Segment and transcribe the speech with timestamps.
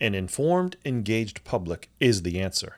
[0.00, 2.76] An informed, engaged public is the answer.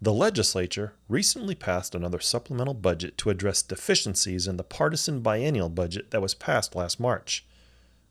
[0.00, 6.12] The legislature recently passed another supplemental budget to address deficiencies in the partisan biennial budget
[6.12, 7.44] that was passed last March.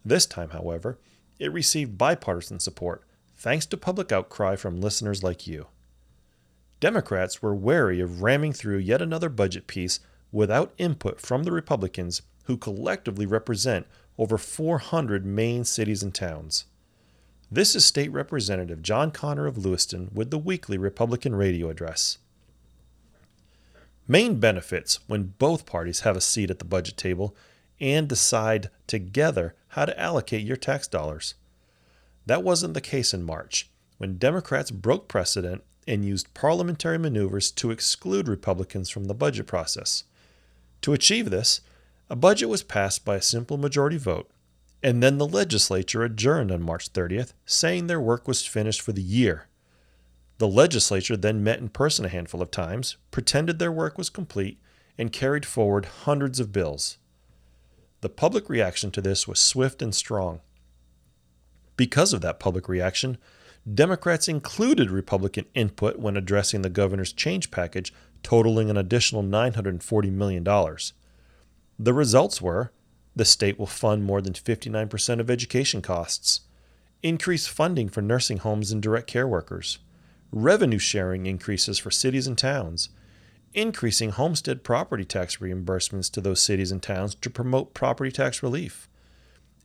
[0.03, 0.99] This time, however,
[1.39, 3.05] it received bipartisan support
[3.37, 5.67] thanks to public outcry from listeners like you.
[6.81, 10.01] Democrats were wary of ramming through yet another budget piece
[10.31, 16.65] without input from the Republicans, who collectively represent over 400 Maine cities and towns.
[17.49, 22.17] This is State Representative John Connor of Lewiston with the weekly Republican radio address.
[24.05, 27.33] Maine benefits when both parties have a seat at the budget table
[27.79, 31.35] and decide together how to allocate your tax dollars.
[32.25, 37.71] That wasn't the case in March, when Democrats broke precedent and used parliamentary maneuvers to
[37.71, 40.03] exclude Republicans from the budget process.
[40.81, 41.61] To achieve this,
[42.09, 44.29] a budget was passed by a simple majority vote,
[44.83, 49.01] and then the legislature adjourned on March 30th, saying their work was finished for the
[49.01, 49.47] year.
[50.37, 54.59] The legislature then met in person a handful of times, pretended their work was complete,
[54.97, 56.97] and carried forward hundreds of bills.
[58.01, 60.41] The public reaction to this was swift and strong.
[61.75, 63.17] Because of that public reaction,
[63.71, 70.43] Democrats included Republican input when addressing the governor's change package, totaling an additional $940 million.
[71.79, 72.71] The results were
[73.17, 76.41] the state will fund more than 59% of education costs,
[77.03, 79.79] increase funding for nursing homes and direct care workers,
[80.31, 82.89] revenue sharing increases for cities and towns,
[83.53, 88.89] increasing homestead property tax reimbursements to those cities and towns to promote property tax relief,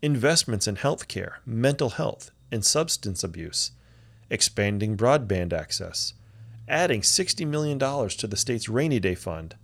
[0.00, 3.72] investments in health care, mental health, and substance abuse,
[4.30, 6.14] expanding broadband access,
[6.68, 9.56] adding $60 million to the state's rainy day fund,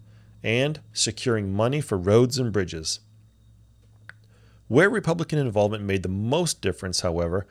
[0.43, 3.01] and securing money for roads and bridges.
[4.69, 7.47] Where Republican involvement made the most difference, however,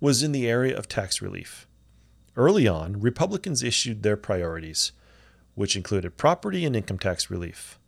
[0.00, 1.66] was in the area of tax relief.
[2.36, 4.92] Early on, Republicans issued their priorities,
[5.54, 7.78] which included property and income tax relief.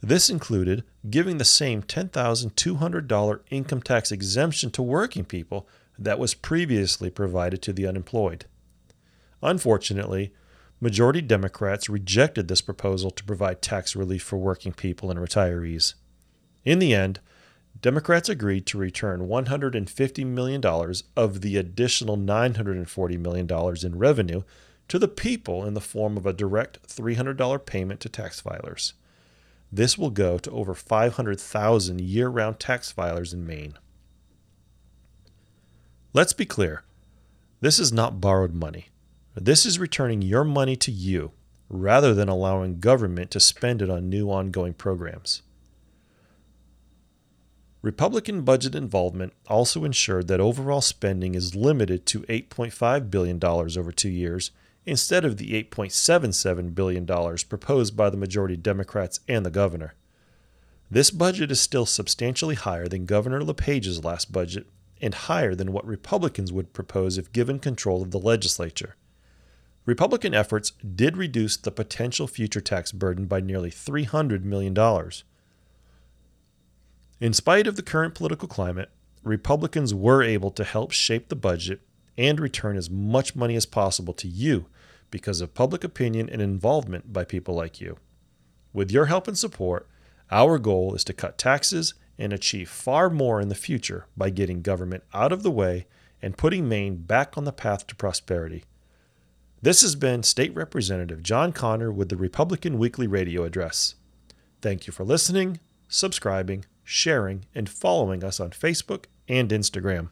[0.00, 7.10] This included giving the same $10,200 income tax exemption to working people that was previously
[7.10, 8.46] provided to the unemployed.
[9.42, 10.32] Unfortunately,
[10.80, 15.94] majority Democrats rejected this proposal to provide tax relief for working people and retirees.
[16.64, 17.20] In the end,
[17.80, 20.62] Democrats agreed to return $150 million
[21.16, 24.42] of the additional $940 million in revenue
[24.88, 28.92] to the people in the form of a direct $300 payment to tax filers.
[29.72, 33.78] This will go to over 500,000 year round tax filers in Maine.
[36.12, 36.84] Let's be clear
[37.60, 38.88] this is not borrowed money.
[39.34, 41.32] This is returning your money to you
[41.70, 45.40] rather than allowing government to spend it on new ongoing programs.
[47.82, 54.08] Republican budget involvement also ensured that overall spending is limited to $8.5 billion over two
[54.08, 54.52] years
[54.86, 57.04] instead of the $8.77 billion
[57.48, 59.94] proposed by the majority Democrats and the governor.
[60.90, 64.66] This budget is still substantially higher than Governor LePage's last budget
[65.00, 68.94] and higher than what Republicans would propose if given control of the legislature.
[69.86, 74.74] Republican efforts did reduce the potential future tax burden by nearly $300 million.
[77.22, 78.90] In spite of the current political climate,
[79.22, 81.80] Republicans were able to help shape the budget
[82.18, 84.66] and return as much money as possible to you
[85.08, 87.96] because of public opinion and involvement by people like you.
[88.72, 89.88] With your help and support,
[90.32, 94.60] our goal is to cut taxes and achieve far more in the future by getting
[94.60, 95.86] government out of the way
[96.20, 98.64] and putting Maine back on the path to prosperity.
[99.62, 103.94] This has been State Representative John Connor with the Republican Weekly Radio Address.
[104.60, 110.10] Thank you for listening, subscribing, sharing, and following us on Facebook and Instagram.